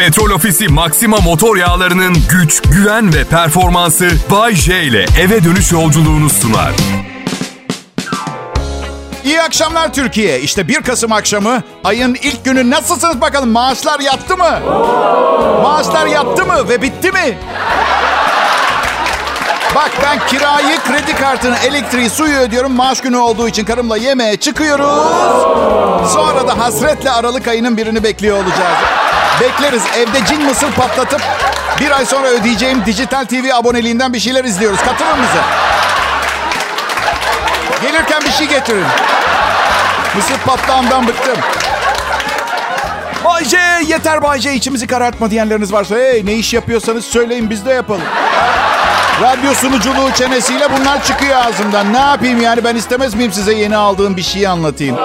[0.00, 6.30] Petrol Ofisi Maxima motor yağlarının güç, güven ve performansı Bay J ile eve dönüş yolculuğunu
[6.30, 6.72] sunar.
[9.24, 10.40] İyi akşamlar Türkiye.
[10.40, 13.50] İşte 1 Kasım akşamı ayın ilk günü nasılsınız bakalım?
[13.50, 14.60] Maaşlar yattı mı?
[15.62, 17.38] Maaşlar yattı mı ve bitti mi?
[19.74, 22.72] Bak ben kirayı, kredi kartını, elektriği, suyu ödüyorum.
[22.72, 25.42] Maaş günü olduğu için karımla yemeğe çıkıyoruz.
[26.12, 28.99] Sonra da hasretle Aralık ayının birini bekliyor olacağız.
[29.40, 29.82] Bekleriz.
[29.96, 31.20] Evde cin mısır patlatıp
[31.80, 34.80] bir ay sonra ödeyeceğim dijital TV aboneliğinden bir şeyler izliyoruz.
[34.80, 35.40] Katılın bize.
[37.82, 38.84] Gelirken bir şey getirin.
[40.16, 41.36] Mısır patlağımdan bıktım.
[43.24, 47.66] Bay J, yeter Bay J içimizi karartma diyenleriniz varsa hey ne iş yapıyorsanız söyleyin biz
[47.66, 48.02] de yapalım.
[49.22, 51.92] Radyo sunuculuğu çenesiyle bunlar çıkıyor ağzımdan.
[51.92, 54.96] Ne yapayım yani ben istemez miyim size yeni aldığım bir şeyi anlatayım.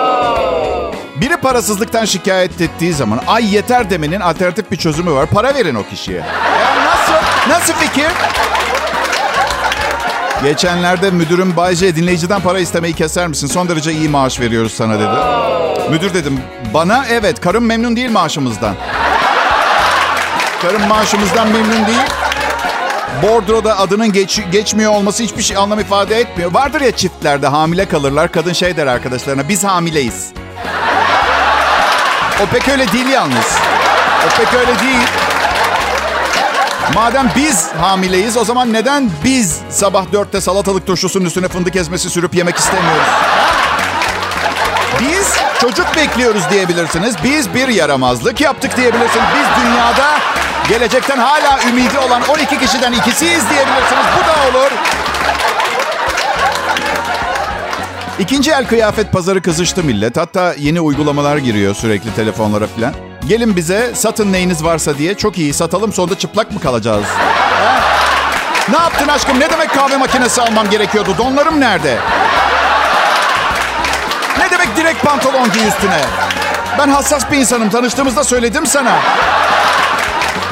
[1.21, 5.25] Biri parasızlıktan şikayet ettiği zaman ay yeter demenin alternatif bir çözümü var.
[5.25, 6.17] Para verin o kişiye.
[6.17, 7.49] Ya nasıl?
[7.49, 8.07] Nasıl fikir?
[10.43, 13.47] Geçenlerde müdürüm Bay J dinleyiciden para istemeyi keser misin?
[13.47, 15.17] Son derece iyi maaş veriyoruz sana dedi.
[15.89, 16.39] Müdür dedim.
[16.73, 18.75] Bana evet karım memnun değil maaşımızdan.
[20.61, 21.99] Karım maaşımızdan memnun değil.
[23.23, 26.53] Bordro'da adının geç, geçmiyor olması hiçbir şey anlam ifade etmiyor.
[26.53, 28.31] Vardır ya çiftlerde hamile kalırlar.
[28.31, 30.33] Kadın şey der arkadaşlarına biz hamileyiz.
[32.43, 33.55] O pek öyle değil yalnız.
[34.27, 35.07] O pek öyle değil.
[36.93, 42.35] Madem biz hamileyiz o zaman neden biz sabah dörtte salatalık turşusunun üstüne fındık ezmesi sürüp
[42.35, 43.07] yemek istemiyoruz?
[44.99, 47.15] Biz çocuk bekliyoruz diyebilirsiniz.
[47.23, 49.25] Biz bir yaramazlık yaptık diyebilirsiniz.
[49.35, 50.19] Biz dünyada
[50.69, 54.05] gelecekten hala ümidi olan 12 kişiden ikisiyiz diyebilirsiniz.
[54.19, 54.71] Bu da olur.
[58.19, 60.17] İkinci el kıyafet pazarı kızıştı millet.
[60.17, 62.93] Hatta yeni uygulamalar giriyor sürekli telefonlara falan.
[63.27, 67.05] Gelin bize satın neyiniz varsa diye çok iyi satalım sonra çıplak mı kalacağız?
[67.05, 67.81] Ha?
[68.69, 69.39] Ne yaptın aşkım?
[69.39, 71.15] Ne demek kahve makinesi almam gerekiyordu?
[71.17, 71.97] Donlarım nerede?
[74.39, 75.99] Ne demek direkt pantolon giy üstüne?
[76.79, 77.69] Ben hassas bir insanım.
[77.69, 78.95] Tanıştığımızda söyledim sana.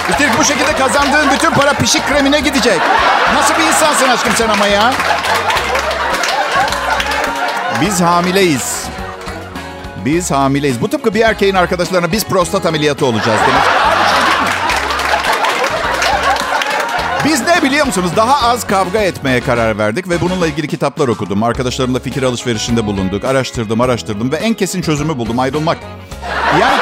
[0.10, 2.82] Üstelik bu şekilde kazandığın bütün para pişik kremine gidecek.
[3.36, 4.94] Nasıl bir insansın aşkım sen ama ya?
[7.82, 8.86] Biz hamileyiz.
[10.06, 10.82] Biz hamileyiz.
[10.82, 13.64] Bu tıpkı bir erkeğin arkadaşlarına biz prostat ameliyatı olacağız demek.
[17.26, 18.12] Biz ne biliyor musunuz?
[18.16, 21.44] Daha az kavga etmeye karar verdik ve bununla ilgili kitaplar okudum.
[21.44, 23.26] Arkadaşlarımla fikir alışverişinde bulunduk.
[23.26, 25.40] Araştırdım, araştırdım ve en kesin çözümü buldum.
[25.40, 25.78] Ayrılmak.
[26.62, 26.78] Yani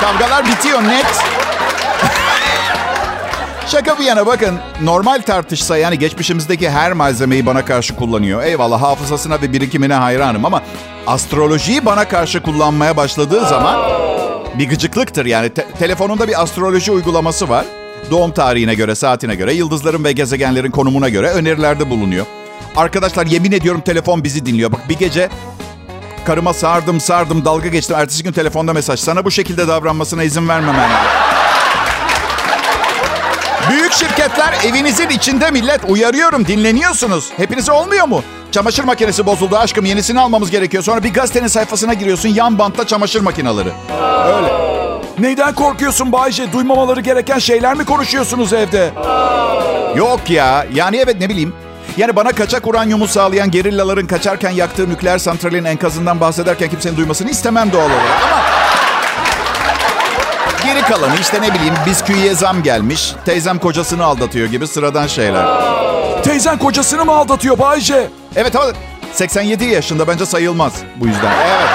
[0.00, 1.06] kavgalar bitiyor net.
[3.66, 8.42] Şaka bir yana bakın normal tartışsa yani geçmişimizdeki her malzemeyi bana karşı kullanıyor.
[8.44, 10.62] Eyvallah hafızasına ve birikimine hayranım ama
[11.06, 13.90] astrolojiyi bana karşı kullanmaya başladığı zaman
[14.58, 15.26] bir gıcıklıktır.
[15.26, 17.64] Yani te- telefonunda bir astroloji uygulaması var.
[18.10, 22.26] Doğum tarihine göre, saatine göre, yıldızların ve gezegenlerin konumuna göre önerilerde bulunuyor.
[22.76, 24.72] Arkadaşlar yemin ediyorum telefon bizi dinliyor.
[24.72, 25.28] Bak bir gece
[26.26, 27.96] karıma sardım sardım dalga geçtim.
[27.98, 29.00] Ertesi gün telefonda mesaj.
[29.00, 31.25] Sana bu şekilde davranmasına izin vermem yani.
[33.70, 35.80] Büyük şirketler evinizin içinde millet.
[35.88, 37.32] Uyarıyorum dinleniyorsunuz.
[37.36, 38.22] Hepinize olmuyor mu?
[38.52, 40.82] Çamaşır makinesi bozuldu aşkım yenisini almamız gerekiyor.
[40.82, 43.68] Sonra bir gazetenin sayfasına giriyorsun yan bantta çamaşır makineleri.
[44.26, 44.52] Öyle.
[45.18, 46.52] Neyden korkuyorsun Bayce?
[46.52, 48.90] Duymamaları gereken şeyler mi konuşuyorsunuz evde?
[49.96, 50.66] Yok ya.
[50.74, 51.54] Yani evet ne bileyim.
[51.96, 57.72] Yani bana kaçak uranyumu sağlayan gerillaların kaçarken yaktığı nükleer santralin enkazından bahsederken kimsenin duymasını istemem
[57.72, 58.22] doğal olarak.
[58.24, 58.55] Ama
[60.66, 63.12] geri kalanı işte ne bileyim bisküviye zam gelmiş.
[63.24, 65.46] Teyzem kocasını aldatıyor gibi sıradan şeyler.
[66.22, 68.10] Teyzen kocasını mı aldatıyor Bayce?
[68.36, 68.64] Evet ama
[69.12, 71.32] 87 yaşında bence sayılmaz bu yüzden.
[71.46, 71.68] Evet.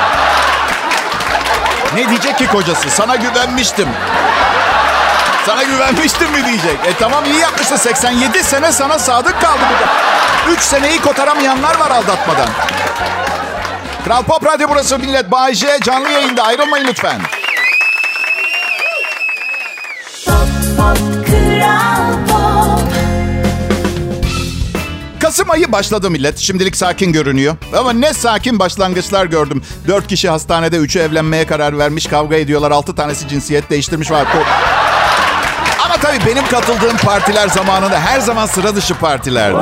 [1.96, 2.90] Ne diyecek ki kocası?
[2.90, 3.88] Sana güvenmiştim.
[5.46, 6.78] Sana güvenmiştim mi diyecek.
[6.86, 7.76] E tamam iyi yapmışsın.
[7.76, 9.94] 87 sene sana sadık kaldı burada.
[10.54, 12.50] 3 seneyi kotaramayanlar var aldatmadan.
[14.06, 15.32] Kral Pop Radyo burası millet.
[15.32, 16.44] Bay J canlı yayında.
[16.44, 17.22] Ayrılmayın lütfen.
[25.20, 26.38] Kasım ayı başladı millet.
[26.38, 27.56] Şimdilik sakin görünüyor.
[27.78, 29.64] Ama ne sakin başlangıçlar gördüm.
[29.88, 32.08] Dört kişi hastanede, üçü evlenmeye karar vermiş.
[32.08, 32.72] Kavga ediyorlar.
[32.72, 34.28] Altı tanesi cinsiyet değiştirmiş var.
[35.86, 39.62] Ama tabii benim katıldığım partiler zamanında her zaman sıra dışı partilerdi.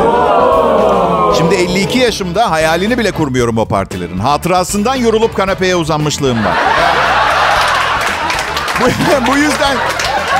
[1.37, 4.19] Şimdi 52 yaşımda hayalini bile kurmuyorum o partilerin.
[4.19, 6.57] Hatırasından yorulup kanepeye uzanmışlığım var.
[9.27, 9.77] bu, yüzden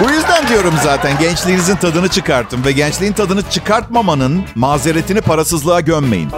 [0.03, 6.29] Bu yüzden diyorum zaten gençliğinizin tadını çıkartın ve gençliğin tadını çıkartmamanın mazeretini parasızlığa gömmeyin.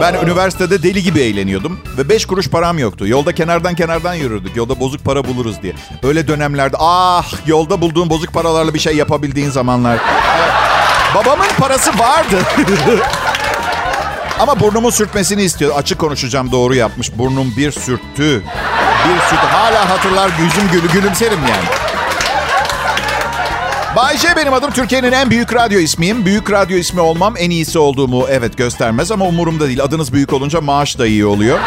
[0.00, 3.06] Ben üniversitede deli gibi eğleniyordum ve 5 kuruş param yoktu.
[3.08, 4.56] Yolda kenardan kenardan yürürdük.
[4.56, 5.74] Yolda bozuk para buluruz diye.
[6.02, 9.98] Öyle dönemlerde ah yolda bulduğun bozuk paralarla bir şey yapabildiğin zamanlar.
[11.14, 12.36] Babamın parası vardı.
[14.40, 15.76] Ama burnumu sürtmesini istiyor.
[15.76, 17.18] Açık konuşacağım doğru yapmış.
[17.18, 18.42] Burnum bir sürttü.
[19.08, 19.46] Bir sürttü.
[19.52, 21.83] Hala hatırlar yüzüm gülü gülümserim yani.
[23.96, 24.70] Bay J benim adım.
[24.70, 26.24] Türkiye'nin en büyük radyo ismiyim.
[26.26, 29.82] Büyük radyo ismi olmam en iyisi olduğumu evet göstermez ama umurumda değil.
[29.82, 31.58] Adınız büyük olunca maaş da iyi oluyor.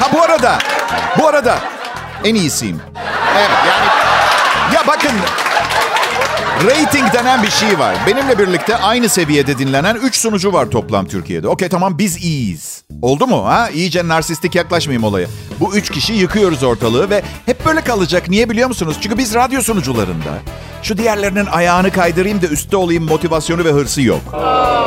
[0.00, 0.58] Ha bu arada,
[1.18, 1.58] bu arada
[2.24, 2.80] en iyisiyim.
[3.36, 3.86] Evet yani
[4.74, 5.10] ya bakın
[6.64, 7.96] Rating denen bir şey var.
[8.06, 11.48] Benimle birlikte aynı seviyede dinlenen 3 sunucu var toplam Türkiye'de.
[11.48, 12.79] Okey tamam biz iyiyiz.
[13.02, 13.44] Oldu mu?
[13.46, 13.68] Ha?
[13.70, 15.26] İyice narsistik yaklaşmayayım olaya.
[15.60, 18.28] Bu üç kişi yıkıyoruz ortalığı ve hep böyle kalacak.
[18.28, 18.96] Niye biliyor musunuz?
[19.00, 20.38] Çünkü biz radyo sunucularında
[20.82, 24.20] şu diğerlerinin ayağını kaydırayım da üstte olayım motivasyonu ve hırsı yok.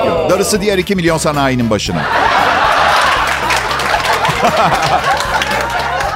[0.08, 0.30] yok.
[0.30, 2.06] Darısı diğer 2 milyon sanayinin başına.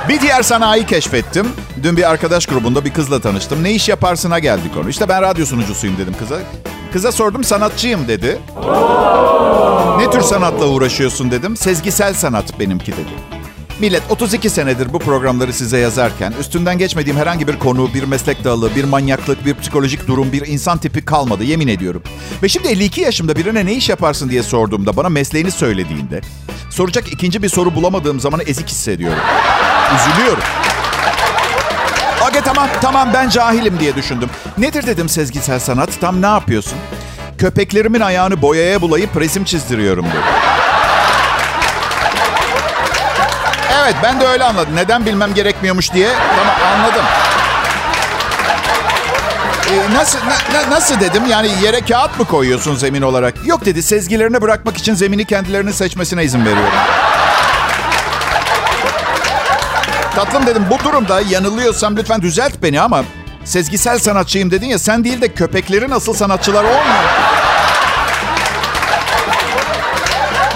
[0.09, 1.47] Bir diğer sanayi keşfettim.
[1.83, 3.63] Dün bir arkadaş grubunda bir kızla tanıştım.
[3.63, 4.89] Ne iş yaparsına geldik konu.
[4.89, 6.35] İşte ben radyo sunucusuyum dedim kıza.
[6.93, 8.39] Kıza sordum sanatçıyım dedi.
[9.97, 11.57] Ne tür sanatla uğraşıyorsun dedim.
[11.57, 13.37] Sezgisel sanat benimki dedi.
[13.79, 18.75] Millet 32 senedir bu programları size yazarken üstünden geçmediğim herhangi bir konu, bir meslek dalı,
[18.75, 22.03] bir manyaklık, bir psikolojik durum, bir insan tipi kalmadı yemin ediyorum.
[22.43, 26.21] Ve şimdi 52 yaşımda birine ne iş yaparsın diye sorduğumda bana mesleğini söylediğinde
[26.69, 29.19] soracak ikinci bir soru bulamadığım zaman ezik hissediyorum.
[29.95, 30.43] Üzülüyorum.
[32.47, 34.29] Tamam tamam ben cahilim diye düşündüm.
[34.57, 36.77] Nedir dedim sezgisel sanat tam ne yapıyorsun?
[37.38, 40.17] Köpeklerimin ayağını boyaya bulayıp resim çizdiriyorum dedi.
[43.83, 44.75] Evet ben de öyle anladım.
[44.75, 46.09] Neden bilmem gerekmiyormuş diye.
[46.38, 47.05] Tamam anladım.
[49.71, 51.23] Ee, nasıl na, na, nasıl dedim?
[51.29, 53.33] Yani yere kağıt mı koyuyorsun zemin olarak?
[53.45, 53.83] Yok dedi.
[53.83, 56.73] Sezgilerini bırakmak için zemini kendilerinin seçmesine izin veriyorum.
[60.17, 63.03] Tatlım dedim bu durumda yanılıyorsam lütfen düzelt beni ama
[63.45, 67.03] sezgisel sanatçıyım dedin ya sen değil de köpeklerin asıl sanatçılar olmuyor.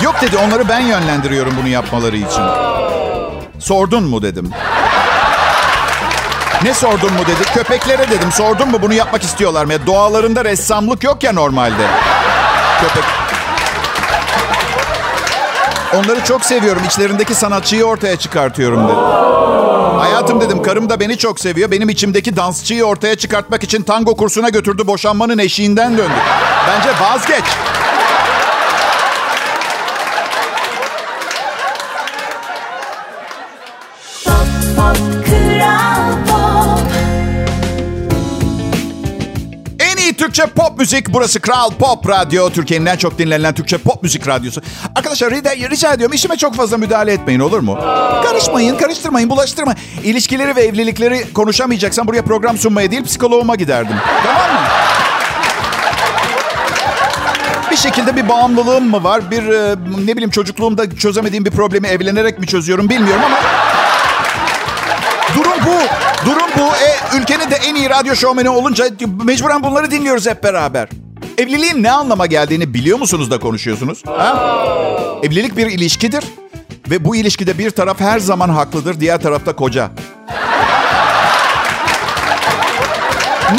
[0.03, 2.43] Yok dedi onları ben yönlendiriyorum bunu yapmaları için.
[3.59, 4.51] Sordun mu dedim.
[6.63, 7.43] Ne sordun mu dedi.
[7.53, 9.73] Köpeklere dedim sordun mu bunu yapmak istiyorlar mı?
[9.85, 11.87] Doğalarında ressamlık yok ya normalde.
[12.81, 13.03] Köpek.
[15.95, 16.83] Onları çok seviyorum.
[16.87, 19.40] İçlerindeki sanatçıyı ortaya çıkartıyorum dedi.
[20.21, 21.71] Hayatım dedim karım da beni çok seviyor.
[21.71, 24.87] Benim içimdeki dansçıyı ortaya çıkartmak için tango kursuna götürdü.
[24.87, 26.13] Boşanmanın eşiğinden döndü.
[26.67, 27.43] Bence vazgeç.
[40.33, 41.13] Türkçe pop müzik.
[41.13, 42.49] Burası Kral Pop Radyo.
[42.49, 44.61] Türkiye'nin en çok dinlenen Türkçe pop müzik radyosu.
[44.95, 47.79] Arkadaşlar rica, rica ediyorum işime çok fazla müdahale etmeyin olur mu?
[48.23, 49.79] Karışmayın, karıştırmayın, bulaştırmayın.
[50.03, 53.95] İlişkileri ve evlilikleri konuşamayacaksam buraya program sunmaya değil psikoloğuma giderdim.
[54.23, 54.67] Tamam mı?
[57.71, 59.31] Bir şekilde bir bağımlılığım mı var?
[59.31, 59.75] Bir e,
[60.05, 63.37] ne bileyim çocukluğumda çözemediğim bir problemi evlenerek mi çözüyorum bilmiyorum ama...
[65.35, 66.00] Durum bu.
[66.25, 66.61] Durum bu.
[66.61, 68.85] E, ülkenin de en iyi radyo şovmeni olunca
[69.23, 70.89] mecburen bunları dinliyoruz hep beraber.
[71.37, 74.03] Evliliğin ne anlama geldiğini biliyor musunuz da konuşuyorsunuz?
[74.07, 74.53] Ha?
[75.23, 76.23] Evlilik bir ilişkidir.
[76.89, 79.89] Ve bu ilişkide bir taraf her zaman haklıdır, diğer tarafta koca.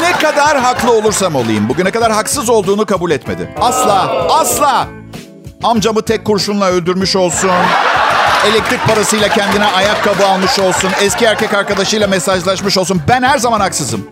[0.00, 3.54] Ne kadar haklı olursam olayım, bugüne kadar haksız olduğunu kabul etmedi.
[3.60, 4.88] Asla, asla.
[5.62, 7.50] Amcamı tek kurşunla öldürmüş olsun.
[8.46, 10.90] Elektrik parasıyla kendine ayakkabı almış olsun.
[11.00, 13.02] Eski erkek arkadaşıyla mesajlaşmış olsun.
[13.08, 14.06] Ben her zaman haksızım.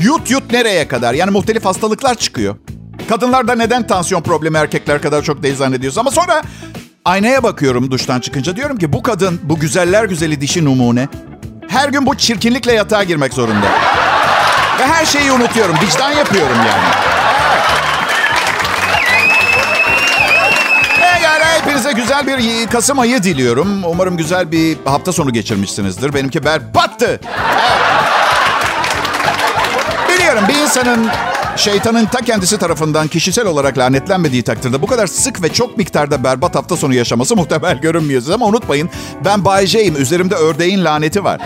[0.00, 1.14] Yut yut nereye kadar?
[1.14, 2.56] Yani muhtelif hastalıklar çıkıyor.
[3.08, 5.98] Kadınlarda neden tansiyon problemi erkekler kadar çok değil zannediyoruz.
[5.98, 6.42] Ama sonra
[7.04, 8.56] aynaya bakıyorum duştan çıkınca.
[8.56, 11.08] Diyorum ki bu kadın, bu güzeller güzeli dişi numune.
[11.68, 13.66] Her gün bu çirkinlikle yatağa girmek zorunda.
[14.78, 15.76] Ve her şeyi unutuyorum.
[15.82, 17.17] Vicdan yapıyorum yani.
[21.78, 23.84] Hepinize güzel bir Kasım ayı diliyorum.
[23.84, 26.14] Umarım güzel bir hafta sonu geçirmişsinizdir.
[26.14, 27.20] Benimki berbattı.
[30.08, 31.08] Biliyorum bir insanın
[31.56, 36.54] şeytanın ta kendisi tarafından kişisel olarak lanetlenmediği takdirde bu kadar sık ve çok miktarda berbat
[36.54, 38.22] hafta sonu yaşaması muhtemel görünmüyor.
[38.34, 38.90] Ama unutmayın
[39.24, 39.96] ben Bay J'yim.
[39.96, 41.40] Üzerimde ördeğin laneti var.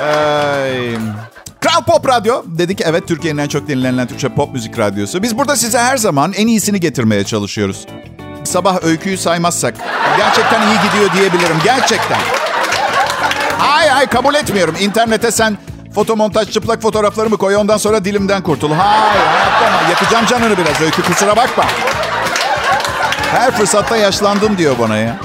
[0.00, 1.23] Evet.
[1.74, 2.42] Kral Pop Radyo.
[2.46, 5.22] Dedik evet Türkiye'nin en çok dinlenen Türkçe pop müzik radyosu.
[5.22, 7.86] Biz burada size her zaman en iyisini getirmeye çalışıyoruz.
[8.44, 9.74] Sabah öyküyü saymazsak
[10.16, 11.56] gerçekten iyi gidiyor diyebilirim.
[11.64, 12.18] Gerçekten.
[13.58, 14.74] Hayır hayır kabul etmiyorum.
[14.80, 15.58] İnternete sen
[15.94, 18.72] fotomontaj çıplak fotoğraflarımı koy ondan sonra dilimden kurtul.
[18.72, 21.64] Hayır hayatta yakacağım canını biraz öykü kusura bakma.
[23.32, 25.16] Her fırsatta yaşlandım diyor bana ya.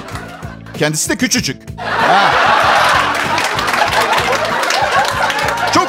[0.77, 1.61] Kendisi de küçücük.
[1.77, 2.58] Ha.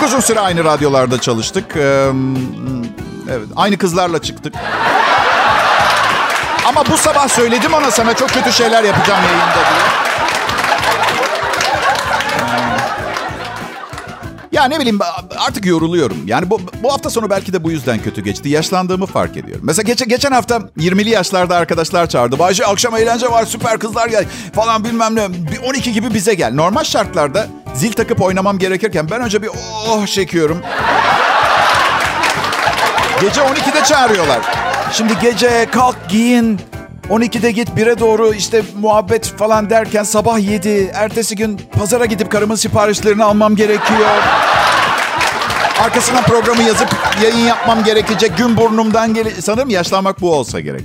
[0.00, 1.76] Çok uzun süre aynı radyolarda çalıştık.
[1.76, 2.10] Ee,
[3.30, 4.54] evet, aynı kızlarla çıktık.
[6.66, 9.80] Ama bu sabah söyledim ona sana çok kötü şeyler yapacağım yayında diye.
[14.60, 14.98] Ya ne bileyim
[15.38, 16.16] artık yoruluyorum.
[16.26, 18.48] Yani bu, bu hafta sonu belki de bu yüzden kötü geçti.
[18.48, 19.62] Yaşlandığımı fark ediyorum.
[19.64, 22.38] Mesela geçen, geçen hafta 20'li yaşlarda arkadaşlar çağırdı.
[22.38, 24.24] Bayce akşam eğlence var süper kızlar gel
[24.54, 25.28] falan bilmem ne.
[25.64, 26.54] 12 gibi bize gel.
[26.54, 29.50] Normal şartlarda zil takıp oynamam gerekirken ben önce bir
[29.88, 30.62] oh çekiyorum.
[33.20, 34.40] Gece 12'de çağırıyorlar.
[34.92, 36.60] Şimdi gece kalk giyin
[37.10, 40.90] 12'de git 1'e doğru işte muhabbet falan derken sabah 7.
[40.94, 44.08] Ertesi gün pazara gidip karımın siparişlerini almam gerekiyor.
[45.80, 46.88] Arkasına programı yazıp
[47.22, 48.38] yayın yapmam gerekecek.
[48.38, 50.84] Gün burnumdan gele sanırım yaşlanmak bu olsa gerek.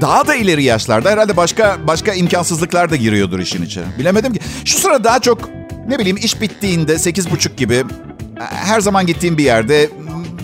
[0.00, 3.84] Daha da ileri yaşlarda herhalde başka başka imkansızlıklar da giriyordur işin içine.
[3.98, 4.40] Bilemedim ki.
[4.64, 5.48] Şu sıra daha çok
[5.88, 7.84] ne bileyim iş bittiğinde sekiz buçuk gibi
[8.38, 9.90] her zaman gittiğim bir yerde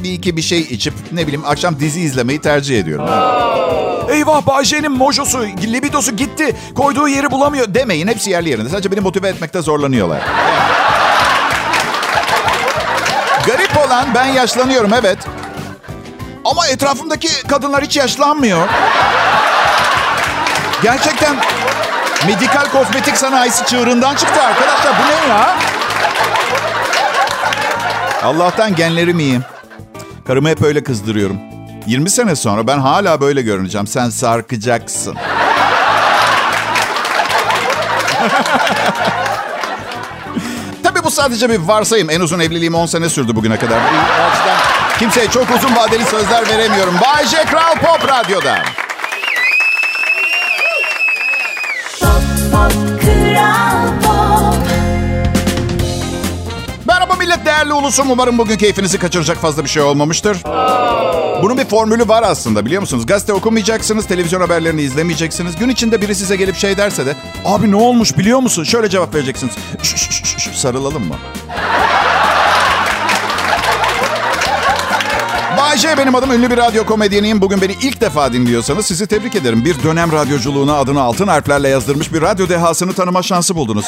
[0.05, 3.09] bir iki bir şey içip ne bileyim akşam dizi izlemeyi tercih ediyorum.
[4.11, 6.57] Eyvah Bayce'nin mojosu, libidosu gitti.
[6.75, 8.09] Koyduğu yeri bulamıyor demeyin.
[8.09, 8.69] Hepsi yerli yerinde.
[8.69, 10.21] Sadece beni motive etmekte zorlanıyorlar.
[13.47, 15.19] Garip olan ben yaşlanıyorum evet.
[16.45, 18.69] Ama etrafımdaki kadınlar hiç yaşlanmıyor.
[20.83, 21.37] Gerçekten
[22.27, 24.95] medikal kozmetik sanayisi çığırından çıktı arkadaşlar.
[24.99, 25.57] Bu ne ya?
[28.23, 29.41] Allah'tan genlerim iyi.
[30.27, 31.37] Karımı hep öyle kızdırıyorum.
[31.87, 33.87] 20 sene sonra ben hala böyle görüneceğim.
[33.87, 35.17] Sen sarkacaksın.
[40.83, 42.11] Tabii bu sadece bir varsayım.
[42.11, 43.79] En uzun evliliğim 10 sene sürdü bugüne kadar.
[44.99, 46.95] Kimseye çok uzun vadeli sözler veremiyorum.
[47.01, 47.45] Bay J.
[47.45, 48.59] Kral Pop Radyo'da.
[52.03, 52.69] Merhaba
[53.05, 53.72] millet,
[57.53, 58.11] değerli ulusum.
[58.11, 60.43] Umarım bugün keyfinizi kaçıracak fazla bir şey olmamıştır.
[61.43, 63.07] Bunun bir formülü var aslında biliyor musunuz?
[63.07, 65.57] Gazete okumayacaksınız, televizyon haberlerini izlemeyeceksiniz.
[65.57, 67.17] Gün içinde biri size gelip şey derse de...
[67.45, 68.65] Abi ne olmuş biliyor musun?
[68.65, 69.55] Şöyle cevap vereceksiniz.
[69.83, 71.15] Şş, şş, şş, sarılalım mı?
[75.59, 77.41] Bayce benim adım ünlü bir radyo komedyeniyim.
[77.41, 79.65] Bugün beni ilk defa dinliyorsanız sizi tebrik ederim.
[79.65, 83.87] Bir dönem radyoculuğuna adını altın harflerle yazdırmış bir radyo dehasını tanıma şansı buldunuz.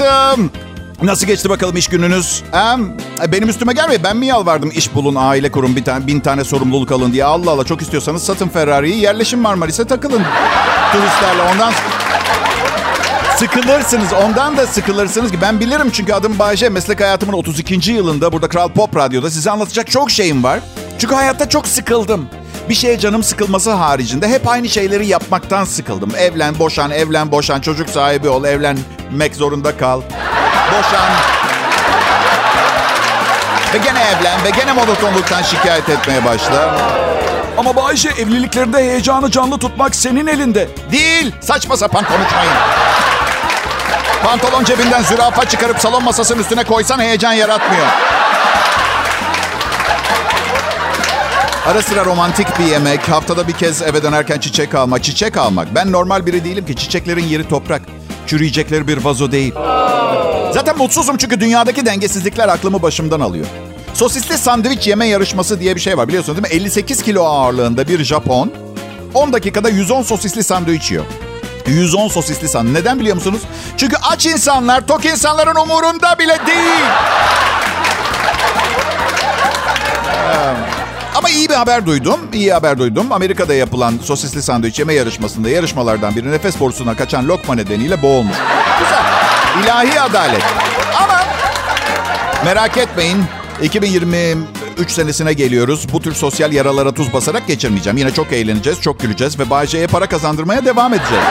[0.00, 0.66] Millet.
[1.02, 2.42] Nasıl geçti bakalım iş gününüz?
[3.32, 4.02] Benim üstüme gelmeyin.
[4.04, 7.24] Ben mi yalvardım iş bulun, aile kurun, bir tane, bin tane sorumluluk alın diye.
[7.24, 10.22] Allah Allah çok istiyorsanız satın Ferrari'yi, yerleşin Marmaris'e takılın.
[10.92, 11.72] Turistlerle ondan...
[13.36, 14.12] Sıkılırsınız.
[14.12, 16.68] Ondan da sıkılırsınız ki ben bilirim çünkü adım Bayce.
[16.68, 17.92] Meslek hayatımın 32.
[17.92, 20.60] yılında burada Kral Pop Radyo'da size anlatacak çok şeyim var.
[20.98, 22.28] Çünkü hayatta çok sıkıldım.
[22.68, 26.12] Bir şeye canım sıkılması haricinde hep aynı şeyleri yapmaktan sıkıldım.
[26.18, 28.44] Evlen, boşan, evlen, boşan, çocuk sahibi ol,
[29.06, 30.02] evlenmek zorunda kal.
[30.72, 31.10] Boşan.
[33.74, 36.76] Ve gene evlen ve gene monotonluktan şikayet etmeye başla.
[37.58, 40.68] Ama Bayşe evliliklerinde heyecanı canlı tutmak senin elinde.
[40.92, 41.34] Değil.
[41.40, 42.52] Saçma sapan konuşmayın.
[44.24, 47.86] Pantolon cebinden zürafa çıkarıp salon masasının üstüne koysan heyecan yaratmıyor.
[51.66, 55.04] Ara sıra romantik bir yemek, haftada bir kez eve dönerken çiçek almak.
[55.04, 55.74] Çiçek almak.
[55.74, 56.76] Ben normal biri değilim ki.
[56.76, 57.82] Çiçeklerin yeri toprak.
[58.26, 59.54] Çürüyecekleri bir vazo değil.
[60.54, 63.46] Zaten mutsuzum çünkü dünyadaki dengesizlikler aklımı başımdan alıyor.
[63.94, 66.56] Sosisli sandviç yeme yarışması diye bir şey var biliyorsunuz değil mi?
[66.56, 68.52] 58 kilo ağırlığında bir Japon
[69.14, 71.04] 10 dakikada 110 sosisli sandviç yiyor.
[71.66, 72.74] 110 sosisli sandviç.
[72.74, 73.40] Neden biliyor musunuz?
[73.76, 76.84] Çünkü aç insanlar tok insanların umurunda bile değil.
[81.16, 82.20] Ama iyi bir haber duydum.
[82.32, 83.12] İyi haber duydum.
[83.12, 88.36] Amerika'da yapılan sosisli sandviç yeme yarışmasında yarışmalardan biri nefes borusuna kaçan lokma nedeniyle boğulmuş.
[88.78, 89.02] Güzel.
[89.62, 90.42] İlahi adalet.
[91.02, 91.24] Ama
[92.44, 93.24] merak etmeyin.
[93.62, 95.86] 2023 senesine geliyoruz.
[95.92, 97.96] Bu tür sosyal yaralara tuz basarak geçirmeyeceğim.
[97.96, 101.24] Yine çok eğleneceğiz, çok güleceğiz ve Bayce'ye para kazandırmaya devam edeceğiz.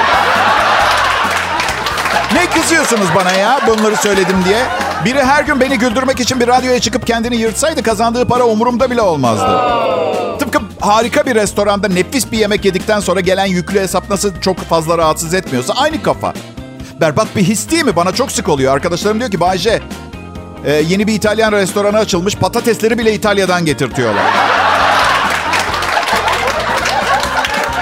[2.34, 4.66] Ne kızıyorsunuz bana ya bunları söyledim diye?
[5.06, 9.02] Biri her gün beni güldürmek için bir radyoya çıkıp kendini yırtsaydı kazandığı para umurumda bile
[9.02, 9.60] olmazdı.
[10.40, 14.98] Tıpkı harika bir restoranda nefis bir yemek yedikten sonra gelen yüklü hesap nasıl çok fazla
[14.98, 16.34] rahatsız etmiyorsa aynı kafa.
[17.02, 17.96] Berbat bir his değil mi?
[17.96, 18.74] Bana çok sık oluyor.
[18.74, 19.82] Arkadaşlarım diyor ki Bayce
[20.66, 22.36] e, yeni bir İtalyan restoranı açılmış.
[22.36, 24.24] Patatesleri bile İtalya'dan getirtiyorlar.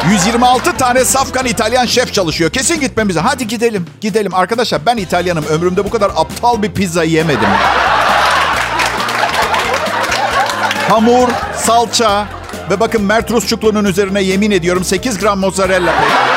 [0.09, 2.49] 126 tane safkan İtalyan şef çalışıyor.
[2.49, 3.19] Kesin gitmemize.
[3.19, 3.85] Hadi gidelim.
[4.01, 4.33] Gidelim.
[4.35, 5.45] Arkadaşlar ben İtalyanım.
[5.45, 7.49] Ömrümde bu kadar aptal bir pizza yemedim.
[10.89, 12.25] Hamur, salça
[12.69, 16.33] ve bakın Mert Rusçuklu'nun üzerine yemin ediyorum 8 gram mozzarella peyniri.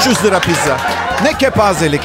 [0.00, 0.76] 300 lira pizza.
[1.22, 2.02] Ne kepazelik.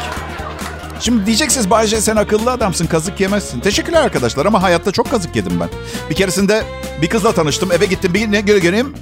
[1.00, 3.60] Şimdi diyeceksiniz Bayce sen akıllı adamsın kazık yemezsin.
[3.60, 5.70] Teşekkürler arkadaşlar ama hayatta çok kazık yedim ben.
[6.10, 6.64] Bir keresinde
[7.02, 8.94] bir kızla tanıştım eve gittim bir ne göre göreyim.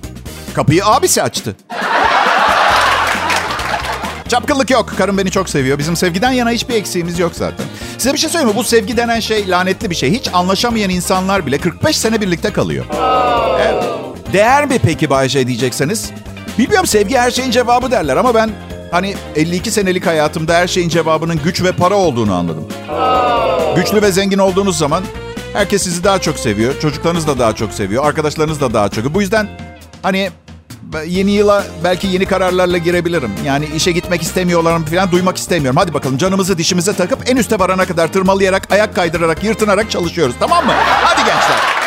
[0.54, 1.56] Kapıyı abisi açtı.
[4.28, 4.94] Çapkınlık yok.
[4.98, 5.80] Karım beni çok seviyor.
[5.80, 7.66] Bizim sevgiden yana hiçbir eksiğimiz yok zaten.
[7.98, 8.60] Size bir şey söyleyeyim mi?
[8.60, 10.12] Bu sevgi denen şey lanetli bir şey.
[10.12, 12.86] Hiç anlaşamayan insanlar bile 45 sene birlikte kalıyor.
[13.62, 13.84] Evet.
[14.34, 16.12] Değer mi peki Bayce diyecekseniz?
[16.58, 18.50] Bilmiyorum sevgi her şeyin cevabı derler ama ben
[18.92, 22.68] hani 52 senelik hayatımda her şeyin cevabının güç ve para olduğunu anladım.
[23.76, 25.04] Güçlü ve zengin olduğunuz zaman
[25.54, 26.80] herkes sizi daha çok seviyor.
[26.80, 28.06] Çocuklarınız da daha çok seviyor.
[28.06, 29.14] Arkadaşlarınız da daha çok.
[29.14, 29.50] Bu yüzden
[30.04, 30.30] hani
[31.08, 33.32] yeni yıla belki yeni kararlarla girebilirim.
[33.46, 35.78] Yani işe gitmek istemiyorlar falan duymak istemiyorum.
[35.78, 40.36] Hadi bakalım canımızı dişimize takıp en üste varana kadar tırmalayarak, ayak kaydırarak, yırtınarak çalışıyoruz.
[40.40, 40.74] Tamam mı?
[40.76, 41.81] Hadi gençler.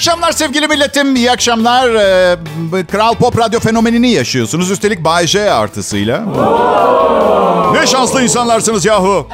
[0.00, 1.16] Akşamlar sevgili milletim.
[1.16, 1.88] İyi akşamlar.
[1.94, 2.36] Ee,
[2.86, 4.70] Kral Pop Radyo fenomenini yaşıyorsunuz.
[4.70, 6.24] Üstelik Bay J artısıyla.
[7.72, 9.28] ne şanslı insanlarsınız yahu.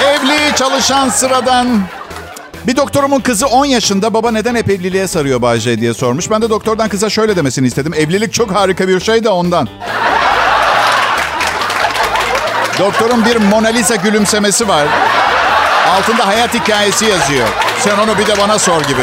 [0.00, 1.80] Evli, çalışan, sıradan.
[2.66, 6.30] Bir doktorumun kızı 10 yaşında baba neden hep evliliğe sarıyor Bay J diye sormuş.
[6.30, 7.94] Ben de doktordan kıza şöyle demesini istedim.
[7.94, 9.68] Evlilik çok harika bir şey de ondan.
[12.78, 14.86] Doktorun bir Mona Lisa gülümsemesi var.
[15.96, 17.48] Altında hayat hikayesi yazıyor.
[17.80, 19.02] Sen onu bir de bana sor gibi.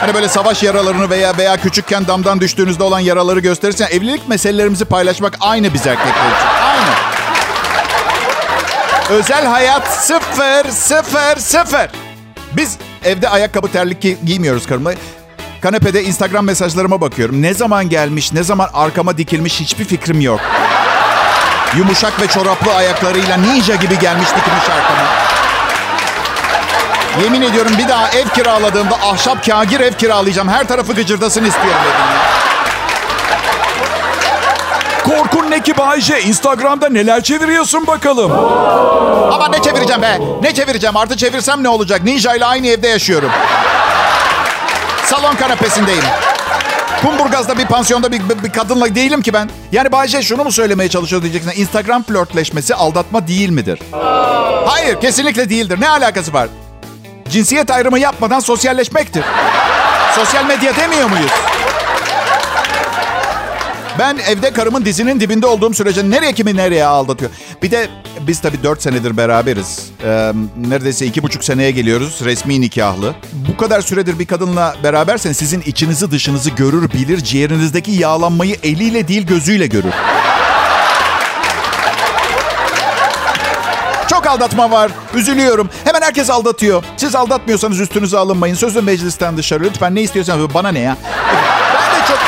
[0.00, 5.36] Hani böyle savaş yaralarını veya veya küçükken damdan düştüğünüzde olan yaraları gösterirsen evlilik meselelerimizi paylaşmak
[5.40, 6.46] aynı biz erkekler için.
[6.64, 6.90] Aynı.
[9.10, 11.90] Özel hayat sıfır, sıfır, sıfır.
[12.52, 14.92] Biz evde ayakkabı terlik gi- giymiyoruz karımla.
[15.60, 17.42] Kanepede Instagram mesajlarıma bakıyorum.
[17.42, 20.40] Ne zaman gelmiş, ne zaman arkama dikilmiş hiçbir fikrim yok.
[21.76, 25.33] Yumuşak ve çoraplı ayaklarıyla ninja gibi gelmiş dikilmiş arkama.
[27.22, 30.48] Yemin ediyorum bir daha ev kiraladığımda ahşap kagir ev kiralayacağım.
[30.48, 32.34] Her tarafı gıcırdasın istiyorum dedim.
[35.04, 36.22] Korkun ne ki Bayce?
[36.22, 38.32] Instagram'da neler çeviriyorsun bakalım?
[39.32, 40.18] Ama ne çevireceğim be?
[40.42, 40.96] Ne çevireceğim?
[40.96, 42.04] Artı çevirsem ne olacak?
[42.04, 43.30] Ninja ile aynı evde yaşıyorum.
[45.06, 46.04] Salon kanepesindeyim.
[47.02, 49.50] Kumburgaz'da bir pansiyonda bir, bir, bir kadınla değilim ki ben.
[49.72, 51.52] Yani Bayce şunu mu söylemeye çalışıyor diyeceksin.
[51.56, 53.78] Instagram flörtleşmesi aldatma değil midir?
[54.66, 55.80] Hayır kesinlikle değildir.
[55.80, 56.48] Ne alakası var?
[57.34, 59.24] Cinsiyet ayrımı yapmadan sosyalleşmektir.
[60.14, 61.30] Sosyal medya demiyor muyuz?
[63.98, 67.30] Ben evde karımın dizinin dibinde olduğum sürece nereye kimi nereye aldatıyor.
[67.62, 67.88] Bir de
[68.20, 69.90] biz tabii dört senedir beraberiz.
[70.04, 73.14] Ee, neredeyse iki buçuk seneye geliyoruz resmi nikahlı.
[73.48, 77.20] Bu kadar süredir bir kadınla beraberseniz sizin içinizi dışınızı görür bilir.
[77.20, 79.92] Ciğerinizdeki yağlanmayı eliyle değil gözüyle görür.
[84.24, 84.90] Çok aldatma var.
[85.14, 85.70] Üzülüyorum.
[85.84, 86.84] Hemen herkes aldatıyor.
[86.96, 88.54] Siz aldatmıyorsanız üstünüze alınmayın.
[88.54, 89.64] Sözü meclisten dışarı.
[89.64, 90.96] Lütfen ne istiyorsanız bana ne ya.
[91.74, 92.18] Ben de çok...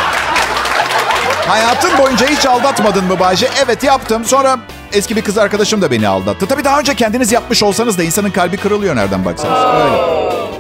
[1.49, 3.49] Hayatın boyunca hiç aldatmadın mı Bayce?
[3.65, 4.25] Evet yaptım.
[4.25, 4.59] Sonra
[4.93, 6.47] eski bir kız arkadaşım da beni aldattı.
[6.47, 9.59] Tabii daha önce kendiniz yapmış olsanız da insanın kalbi kırılıyor nereden baksanız.
[9.59, 9.97] Öyle.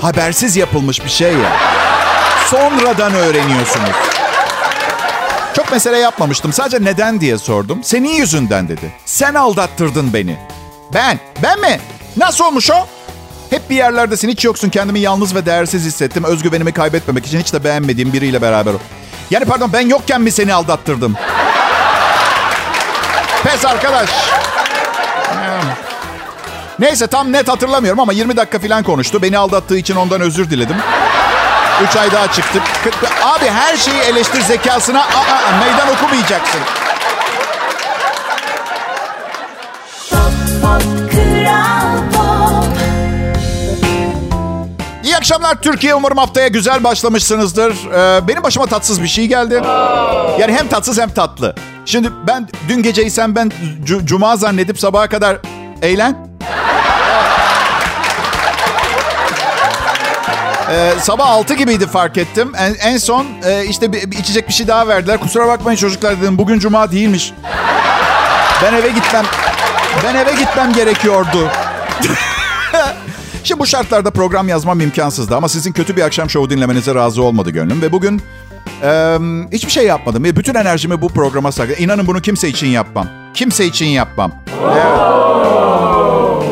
[0.00, 1.52] Habersiz yapılmış bir şey ya.
[2.50, 3.96] Sonradan öğreniyorsunuz.
[5.56, 6.52] Çok mesele yapmamıştım.
[6.52, 7.84] Sadece neden diye sordum.
[7.84, 8.92] Senin yüzünden dedi.
[9.06, 10.38] Sen aldattırdın beni.
[10.94, 11.18] Ben?
[11.42, 11.80] Ben mi?
[12.16, 12.86] Nasıl olmuş o?
[13.50, 14.68] Hep bir yerlerdesin, hiç yoksun.
[14.70, 16.24] Kendimi yalnız ve değersiz hissettim.
[16.24, 18.78] Özgüvenimi kaybetmemek için hiç de beğenmediğim biriyle beraber ol.
[19.30, 21.14] Yani pardon ben yokken mi seni aldattırdım?
[23.44, 24.10] Pes arkadaş.
[26.78, 29.22] Neyse tam net hatırlamıyorum ama 20 dakika falan konuştu.
[29.22, 30.76] Beni aldattığı için ondan özür diledim.
[31.90, 32.62] 3 ay daha çıktık.
[33.24, 35.00] Abi her şeyi eleştir zekasına.
[35.00, 36.60] Aa, meydan okumayacaksın.
[45.26, 45.94] Akşamlar Türkiye.
[45.94, 47.72] Umarım haftaya güzel başlamışsınızdır.
[47.92, 49.60] Ee, benim başıma tatsız bir şey geldi.
[50.40, 51.54] Yani hem tatsız hem tatlı.
[51.84, 53.52] Şimdi ben dün geceyi sen ben
[53.86, 55.36] cu- cuma zannedip sabaha kadar
[55.82, 56.16] eğlen.
[60.70, 62.52] Ee, sabah 6 gibiydi fark ettim.
[62.58, 65.20] En, en son e, işte bir, bir içecek bir şey daha verdiler.
[65.20, 66.38] Kusura bakmayın çocuklar dedim.
[66.38, 67.32] Bugün cuma değilmiş.
[68.62, 69.24] Ben eve gitmem.
[70.04, 71.50] Ben eve gitmem gerekiyordu.
[73.46, 77.50] Şimdi bu şartlarda program yazmam imkansızdı ama sizin kötü bir akşam şovu dinlemenize razı olmadı
[77.50, 77.82] gönlüm.
[77.82, 78.22] Ve bugün
[78.82, 79.18] Ee,
[79.52, 80.24] hiçbir şey yapmadım.
[80.24, 81.84] Bütün enerjimi bu programa sakladım.
[81.84, 83.08] İnanın bunu kimse için yapmam.
[83.34, 84.32] Kimse için yapmam.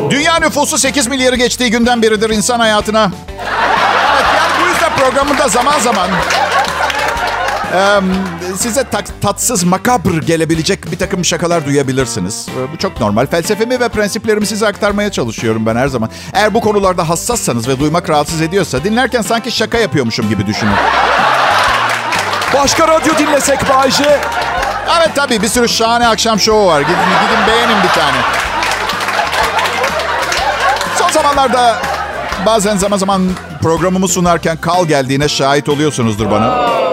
[0.09, 3.11] Dünya nüfusu 8 milyarı geçtiği günden beridir insan hayatına.
[3.31, 6.09] Evet yani bu yüzden programında zaman zaman
[8.57, 8.83] size
[9.21, 12.47] tatsız, makabr gelebilecek bir takım şakalar duyabilirsiniz.
[12.49, 13.25] Ee, bu çok normal.
[13.27, 16.09] Felsefemi ve prensiplerimi size aktarmaya çalışıyorum ben her zaman.
[16.33, 20.73] Eğer bu konularda hassassanız ve duymak rahatsız ediyorsa dinlerken sanki şaka yapıyormuşum gibi düşünün.
[22.53, 24.19] Başka radyo dinlesek Bayce.
[24.97, 26.81] Evet tabii bir sürü şahane akşam şovu var.
[26.81, 28.17] Gidin, gidin beğenin bir tane.
[30.99, 31.81] Son zamanlarda
[32.45, 33.29] bazen zaman zaman
[33.61, 36.84] programımı sunarken kal geldiğine şahit oluyorsunuzdur bana.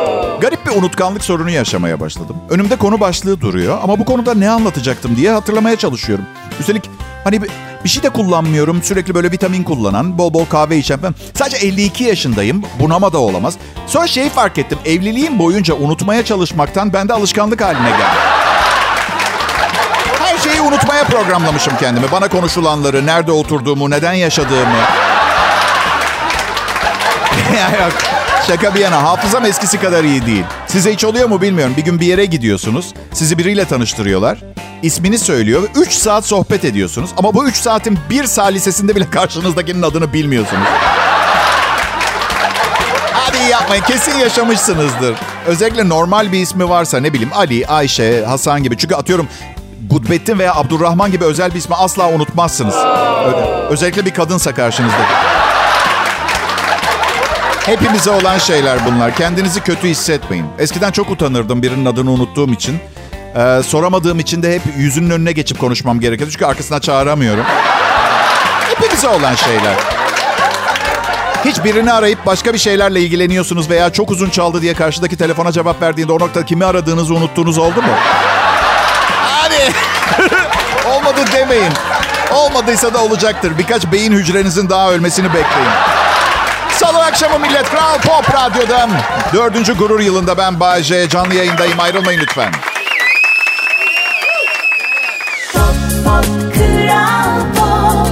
[0.43, 2.37] Garip bir unutkanlık sorunu yaşamaya başladım.
[2.51, 6.25] Önümde konu başlığı duruyor ama bu konuda ne anlatacaktım diye hatırlamaya çalışıyorum.
[6.61, 6.91] Üstelik
[7.25, 7.43] hani
[7.85, 8.83] bir, şey de kullanmıyorum.
[8.83, 11.15] Sürekli böyle vitamin kullanan, bol bol kahve içen falan.
[11.35, 12.63] Sadece 52 yaşındayım.
[12.81, 13.55] Bunama da olamaz.
[13.87, 14.79] Sonra şeyi fark ettim.
[14.85, 18.03] Evliliğim boyunca unutmaya çalışmaktan bende alışkanlık haline geldi.
[20.19, 22.13] Her şeyi unutmaya programlamışım kendimi.
[22.13, 24.79] Bana konuşulanları, nerede oturduğumu, neden yaşadığımı.
[27.81, 28.22] Yok.
[28.47, 30.45] Şaka bir yana hafızam eskisi kadar iyi değil.
[30.67, 31.75] Size hiç oluyor mu bilmiyorum.
[31.77, 32.95] Bir gün bir yere gidiyorsunuz.
[33.13, 34.39] Sizi biriyle tanıştırıyorlar.
[34.83, 37.11] İsmini söylüyor ve 3 saat sohbet ediyorsunuz.
[37.17, 40.67] Ama bu 3 saatin bir salisesinde bile karşınızdakinin adını bilmiyorsunuz.
[43.13, 43.83] Hadi yapmayın.
[43.83, 45.17] Kesin yaşamışsınızdır.
[45.47, 48.77] Özellikle normal bir ismi varsa ne bileyim Ali, Ayşe, Hasan gibi.
[48.79, 49.29] Çünkü atıyorum
[49.91, 52.77] Gudbettin veya Abdurrahman gibi özel bir ismi asla unutmazsınız.
[53.27, 53.47] Öyle.
[53.71, 55.42] Özellikle bir kadınsa karşınızdaki.
[57.67, 59.15] Hepimize olan şeyler bunlar.
[59.15, 60.47] Kendinizi kötü hissetmeyin.
[60.59, 62.81] Eskiden çok utanırdım birinin adını unuttuğum için.
[63.37, 66.33] Ee, soramadığım için de hep yüzünün önüne geçip konuşmam gerekiyordu.
[66.33, 67.45] Çünkü arkasına çağıramıyorum.
[68.69, 69.75] Hepimize olan şeyler.
[71.45, 75.83] Hiç birini arayıp başka bir şeylerle ilgileniyorsunuz veya çok uzun çaldı diye karşıdaki telefona cevap
[75.83, 77.93] verdiğinde o noktada kimi aradığınızı unuttuğunuz oldu mu?
[79.11, 79.73] Hadi.
[80.89, 81.73] Olmadı demeyin.
[82.35, 83.59] Olmadıysa da olacaktır.
[83.59, 85.92] Birkaç beyin hücrenizin daha ölmesini bekleyin.
[86.93, 88.89] Salı akşamı Millet Kral Pop Radyo'da.
[89.33, 91.09] Dördüncü gurur yılında ben Bayece.
[91.09, 91.81] Canlı yayındayım.
[91.81, 92.53] Ayrılmayın lütfen.
[95.53, 95.75] Pop,
[96.05, 96.25] pop,
[96.55, 98.09] kral pop.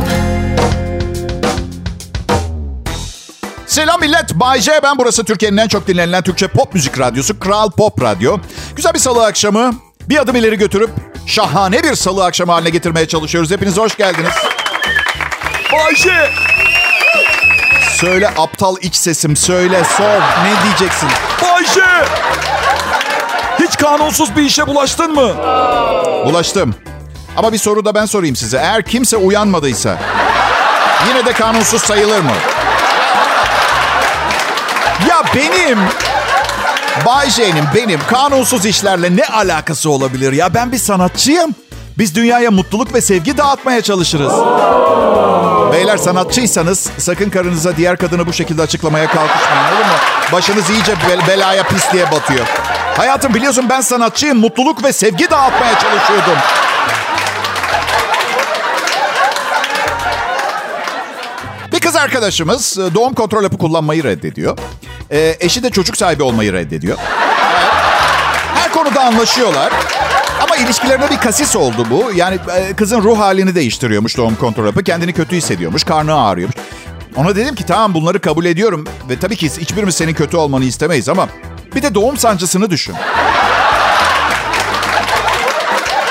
[3.66, 4.34] Selam millet.
[4.34, 4.98] Bay J ben.
[4.98, 7.38] Burası Türkiye'nin en çok dinlenilen Türkçe pop müzik radyosu.
[7.40, 8.38] Kral Pop Radyo.
[8.76, 9.74] Güzel bir salı akşamı.
[10.08, 10.90] Bir adım ileri götürüp
[11.26, 13.50] şahane bir salı akşamı haline getirmeye çalışıyoruz.
[13.50, 14.34] Hepiniz hoş geldiniz.
[15.72, 16.30] Bayce.
[18.00, 19.36] Söyle aptal iç sesim.
[19.36, 20.20] Söyle sor.
[20.44, 21.08] Ne diyeceksin?
[21.42, 22.04] Bayce.
[23.60, 25.34] Hiç kanunsuz bir işe bulaştın mı?
[26.24, 26.74] Bulaştım.
[27.36, 28.56] Ama bir soru da ben sorayım size.
[28.56, 29.98] Eğer kimse uyanmadıysa
[31.08, 32.32] yine de kanunsuz sayılır mı?
[35.08, 35.78] Ya benim
[37.06, 40.54] Bay J'nin benim kanunsuz işlerle ne alakası olabilir ya?
[40.54, 41.54] Ben bir sanatçıyım.
[41.98, 44.32] Biz dünyaya mutluluk ve sevgi dağıtmaya çalışırız.
[45.72, 49.92] Beyler sanatçıysanız sakın karınıza diğer kadını bu şekilde açıklamaya kalkışmayın olur mu?
[50.32, 52.46] Başınız iyice bel- belaya pisliğe batıyor.
[52.96, 54.38] Hayatım biliyorsun ben sanatçıyım.
[54.38, 56.36] Mutluluk ve sevgi dağıtmaya çalışıyordum.
[61.72, 64.58] Bir kız arkadaşımız e, doğum kontrol hapı kullanmayı reddediyor.
[65.12, 66.98] Ee, eşi de çocuk sahibi olmayı reddediyor.
[68.54, 69.72] Her konuda anlaşıyorlar.
[70.40, 72.10] Ama ilişkilerine bir kasis oldu bu.
[72.14, 74.82] Yani e, kızın ruh halini değiştiriyormuş doğum kontrol hapı.
[74.84, 75.84] Kendini kötü hissediyormuş.
[75.84, 76.56] Karnı ağrıyormuş.
[77.16, 78.84] Ona dedim ki tamam bunları kabul ediyorum.
[79.08, 81.28] Ve tabii ki hiçbirimiz senin kötü olmanı istemeyiz ama...
[81.74, 82.94] Bir de doğum sancısını düşün.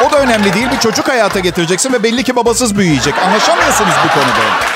[0.07, 0.67] O da önemli değil.
[0.71, 3.13] Bir çocuk hayata getireceksin ve belli ki babasız büyüyecek.
[3.17, 4.69] Anlaşamıyorsunuz bu konuda.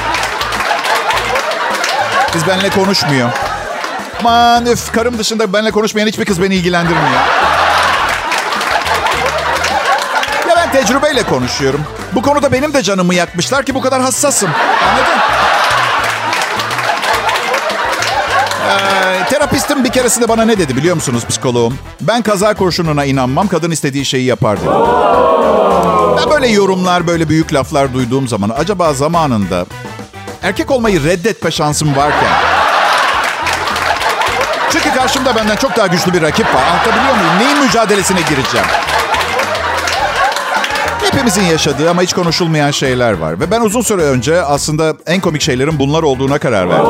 [2.33, 3.29] Kız benimle konuşmuyor.
[4.19, 7.19] Aman üf karım dışında benimle konuşmayan hiçbir kız beni ilgilendirmiyor.
[10.73, 11.81] Tecrübeyle konuşuyorum.
[12.15, 14.49] Bu konuda benim de canımı yakmışlar ki bu kadar hassasım.
[14.89, 15.19] Anladın?
[18.69, 21.77] Ee, terapistim bir keresinde bana ne dedi biliyor musunuz psikoloğum?
[22.01, 24.69] Ben kaza kurşununa inanmam, kadın istediği şeyi yapar dedi.
[26.17, 29.65] Ben böyle yorumlar, böyle büyük laflar duyduğum zaman acaba zamanında
[30.43, 32.29] erkek olmayı reddetme şansım varken...
[34.71, 36.63] Çünkü karşımda benden çok daha güçlü bir rakip var.
[36.71, 37.39] Anlatabiliyor muyum?
[37.39, 38.67] Neyin mücadelesine gireceğim?
[41.13, 43.39] Hepimizin yaşadığı ama hiç konuşulmayan şeyler var.
[43.39, 46.89] Ve ben uzun süre önce aslında en komik şeylerin bunlar olduğuna karar verdim.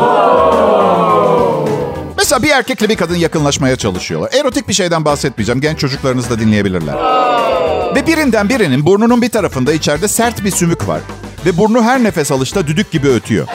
[2.18, 4.34] Mesela bir erkekle bir kadın yakınlaşmaya çalışıyorlar.
[4.34, 5.62] Erotik bir şeyden bahsetmeyeceğim.
[5.62, 6.96] Genç çocuklarınız da dinleyebilirler.
[7.96, 11.00] Ve birinden birinin burnunun bir tarafında içeride sert bir sümük var.
[11.46, 13.48] Ve burnu her nefes alışta düdük gibi ötüyor.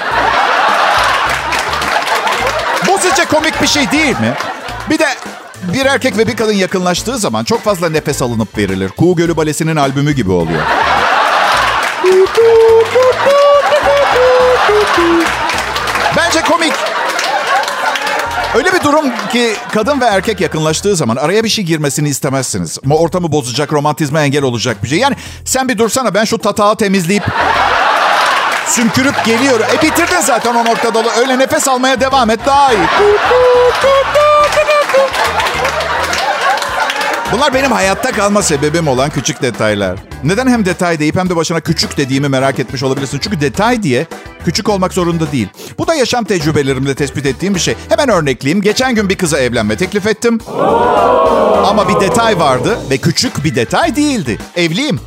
[2.89, 4.35] Bu sizce komik bir şey değil mi?
[4.91, 5.07] Bir de
[5.73, 8.89] bir erkek ve bir kadın yakınlaştığı zaman çok fazla nefes alınıp verilir.
[8.89, 10.63] Kuğu Gölü Balesi'nin albümü gibi oluyor.
[16.17, 16.73] Bence komik.
[18.55, 22.79] Öyle bir durum ki kadın ve erkek yakınlaştığı zaman araya bir şey girmesini istemezsiniz.
[22.91, 24.99] Ortamı bozacak, romantizme engel olacak bir şey.
[24.99, 27.23] Yani sen bir dursana ben şu tatağı temizleyip
[28.67, 29.67] sümkürüp geliyorum.
[29.79, 31.03] E bitirdin zaten o noktada.
[31.21, 32.87] Öyle nefes almaya devam et daha iyi.
[37.33, 39.99] Bunlar benim hayatta kalma sebebim olan küçük detaylar.
[40.25, 43.19] Neden hem detay deyip hem de başına küçük dediğimi merak etmiş olabilirsin.
[43.19, 44.07] Çünkü detay diye
[44.45, 45.49] küçük olmak zorunda değil.
[45.79, 47.75] Bu da yaşam tecrübelerimde tespit ettiğim bir şey.
[47.88, 48.62] Hemen örnekleyeyim.
[48.62, 50.38] Geçen gün bir kıza evlenme teklif ettim.
[51.67, 54.38] Ama bir detay vardı ve küçük bir detay değildi.
[54.57, 55.01] Evliyim.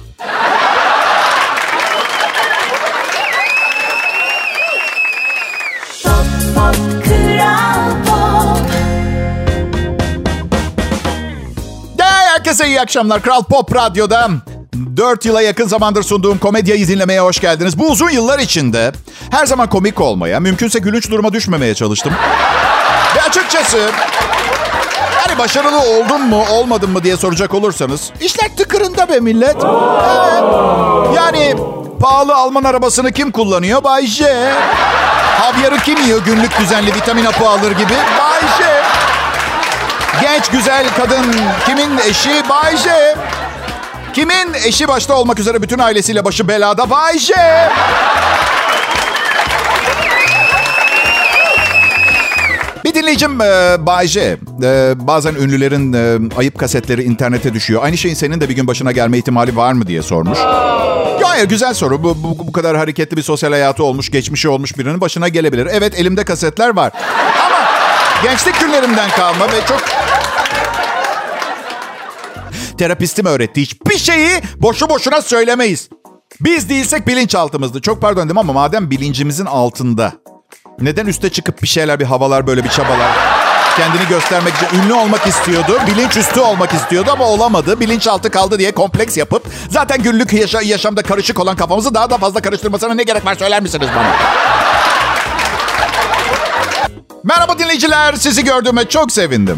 [12.52, 13.22] Herkese iyi akşamlar.
[13.22, 14.30] Kral Pop Radyo'da
[14.98, 17.80] 4 yıla yakın zamandır sunduğum komedyayı dinlemeye hoş geldiniz.
[17.80, 18.92] Bu uzun yıllar içinde
[19.32, 22.14] her zaman komik olmaya, mümkünse gülünç duruma düşmemeye çalıştım.
[23.16, 23.78] Ve açıkçası
[25.22, 29.56] yani başarılı oldum mu, olmadım mı diye soracak olursanız işler tıkırında be millet.
[29.56, 31.16] Evet.
[31.16, 31.56] Yani
[32.02, 33.84] pahalı Alman arabasını kim kullanıyor?
[33.84, 34.52] Bay J.
[35.40, 37.94] Havyarı kim yiyor günlük düzenli vitamin hapı alır gibi?
[38.20, 38.71] Bay J.
[40.22, 41.26] Genç güzel kadın
[41.66, 42.50] kimin eşi?
[42.50, 43.16] Bay J.
[44.14, 46.90] Kimin eşi başta olmak üzere bütün ailesiyle başı belada?
[46.90, 47.34] Bay J.
[52.86, 54.38] Bir dinleyicim e, Bay J.
[54.64, 57.84] E, bazen ünlülerin e, ayıp kasetleri internete düşüyor.
[57.84, 60.40] Aynı şeyin senin de bir gün başına gelme ihtimali var mı diye sormuş.
[61.22, 62.04] Ya hayır güzel soru.
[62.04, 65.68] Bu, bu, bu kadar hareketli bir sosyal hayatı olmuş, geçmişi olmuş birinin başına gelebilir.
[65.72, 66.92] Evet elimde kasetler var.
[67.46, 67.62] Ama
[68.24, 69.82] gençlik günlerimden kalma ve çok
[72.82, 73.62] terapistim öğretti.
[73.62, 75.90] Hiçbir şeyi boşu boşuna söylemeyiz.
[76.40, 77.82] Biz değilsek bilinçaltımızdı.
[77.82, 80.14] Çok pardon dedim ama madem bilincimizin altında.
[80.80, 83.12] Neden üste çıkıp bir şeyler, bir havalar, böyle bir çabalar?
[83.78, 85.80] Kendini göstermek için ünlü olmak istiyordu.
[85.88, 87.80] Bilinç üstü olmak istiyordu ama olamadı.
[87.80, 92.42] Bilinçaltı kaldı diye kompleks yapıp zaten günlük yaşa- yaşamda karışık olan kafamızı daha da fazla
[92.42, 94.16] karıştırmasına ne gerek var söyler misiniz bana?
[97.24, 98.14] Merhaba dinleyiciler.
[98.14, 99.58] Sizi gördüğüme çok sevindim.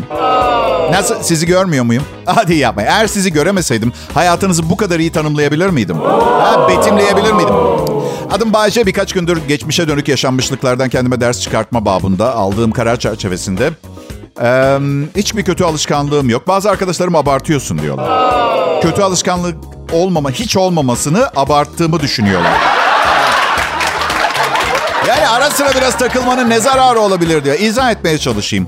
[0.92, 1.24] Nasıl?
[1.24, 2.04] Sizi görmüyor muyum?
[2.26, 2.82] Hadi yapma.
[2.82, 5.98] Eğer sizi göremeseydim hayatınızı bu kadar iyi tanımlayabilir miydim?
[6.02, 7.56] Ha, betimleyebilir miydim?
[8.32, 8.86] Adım Bayce.
[8.86, 13.70] Birkaç gündür geçmişe dönük yaşanmışlıklardan kendime ders çıkartma babında aldığım karar çerçevesinde
[14.42, 14.78] ee,
[15.16, 16.48] hiçbir kötü alışkanlığım yok.
[16.48, 18.82] Bazı arkadaşlarım abartıyorsun diyorlar.
[18.82, 19.56] Kötü alışkanlık
[19.92, 22.73] olmama, hiç olmamasını abarttığımı düşünüyorlar.
[25.24, 27.60] Yani ara sıra biraz takılmanın ne zararı olabilir diyor.
[27.60, 28.68] İzah etmeye çalışayım.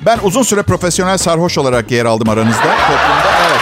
[0.00, 2.62] Ben uzun süre profesyonel sarhoş olarak yer aldım aranızda.
[2.62, 3.60] Toplumda evet.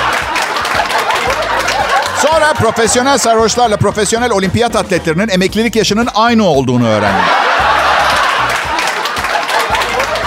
[2.18, 7.24] Sonra profesyonel sarhoşlarla profesyonel olimpiyat atletlerinin emeklilik yaşının aynı olduğunu öğrendim.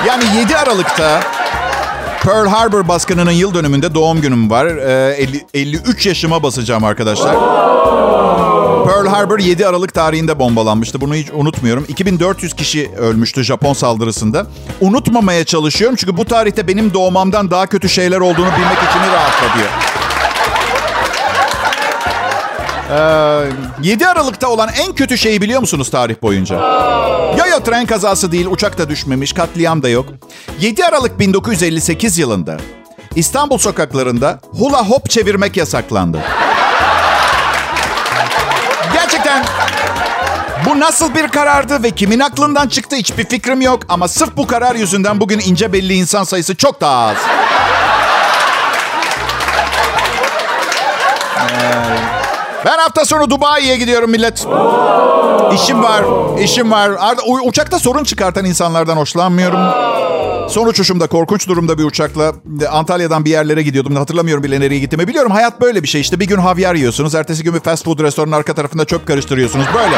[0.08, 1.22] Yani 7 Aralık'ta
[2.24, 4.66] Pearl Harbor baskınının yıl dönümünde doğum günüm var.
[4.66, 7.36] Ee, 50 53 yaşıma basacağım arkadaşlar.
[8.86, 11.02] Pearl Harbor 7 Aralık tarihinde bombalanmıştı.
[11.02, 11.86] Bunu hiç unutmuyorum.
[11.88, 14.48] 2400 kişi ölmüştü Japon saldırısında.
[14.82, 19.70] Unutmamaya çalışıyorum çünkü bu tarihte benim doğmamdan daha kötü şeyler olduğunu bilmek içimi rahatlatıyor.
[23.84, 26.56] Ee, 7 Aralık'ta olan en kötü şeyi biliyor musunuz tarih boyunca?
[27.38, 30.06] Ya ya tren kazası değil, uçak da düşmemiş, katliam da yok.
[30.62, 32.58] 7 Aralık 1958 yılında
[33.16, 36.20] İstanbul sokaklarında hula hop çevirmek yasaklandı.
[40.80, 43.80] Nasıl bir karardı ve kimin aklından çıktı hiçbir fikrim yok.
[43.90, 47.18] Ama sırf bu karar yüzünden bugün ince belli insan sayısı çok daha az.
[51.38, 51.74] Ee,
[52.66, 54.48] Ben hafta sonu Dubai'ye gidiyorum millet.
[55.54, 56.04] İşim var,
[56.40, 56.90] işim var.
[57.00, 59.60] Ar- u- Uçakta sorun çıkartan insanlardan hoşlanmıyorum.
[60.50, 62.34] Son uçuşumda korkunç durumda bir uçakla
[62.72, 63.96] Antalya'dan bir yerlere gidiyordum.
[63.96, 65.08] Hatırlamıyorum bile nereye gittiğimi.
[65.08, 66.02] Biliyorum hayat böyle bir şey.
[66.02, 67.16] İşte bir gün havyar yiyorsunuz.
[67.16, 69.66] Ertesi gün bir fast food restoranın arka tarafında çöp karıştırıyorsunuz.
[69.76, 69.96] Böyle.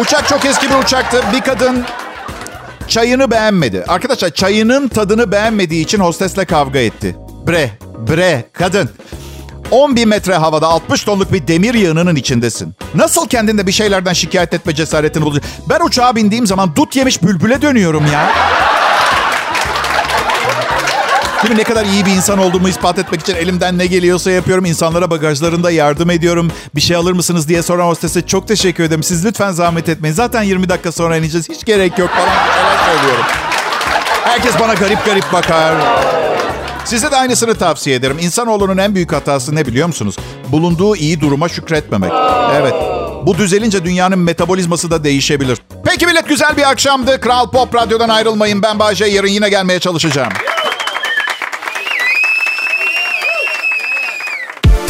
[0.00, 1.22] Uçak çok eski bir uçaktı.
[1.32, 1.84] Bir kadın
[2.88, 3.84] çayını beğenmedi.
[3.88, 7.16] Arkadaşlar çayının tadını beğenmediği için hostesle kavga etti.
[7.48, 7.70] Bre,
[8.08, 8.90] bre, kadın.
[9.70, 12.74] 10 bin metre havada 60 tonluk bir demir yığınının içindesin.
[12.94, 15.52] Nasıl kendinde bir şeylerden şikayet etme cesaretini bulacaksın?
[15.70, 18.30] Ben uçağa bindiğim zaman dut yemiş bülbüle dönüyorum ya.
[21.48, 21.56] Mi?
[21.56, 24.64] Ne kadar iyi bir insan olduğumu ispat etmek için elimden ne geliyorsa yapıyorum.
[24.64, 26.52] İnsanlara bagajlarında yardım ediyorum.
[26.74, 29.02] Bir şey alır mısınız diye soran hostese çok teşekkür ederim.
[29.02, 30.14] Siz lütfen zahmet etmeyin.
[30.14, 31.48] Zaten 20 dakika sonra ineceğiz.
[31.48, 32.26] Hiç gerek yok falan.
[32.54, 33.24] Şeyler söylüyorum.
[34.24, 35.74] Herkes bana garip garip bakar.
[36.84, 38.18] Size de aynısını tavsiye ederim.
[38.20, 40.16] İnsanoğlunun en büyük hatası ne biliyor musunuz?
[40.48, 42.12] Bulunduğu iyi duruma şükretmemek.
[42.54, 42.74] Evet.
[43.26, 45.58] Bu düzelince dünyanın metabolizması da değişebilir.
[45.84, 47.20] Peki millet güzel bir akşamdı.
[47.20, 48.62] Kral Pop Radyo'dan ayrılmayın.
[48.62, 49.04] Ben Bayce.
[49.04, 50.32] Yarın yine gelmeye çalışacağım.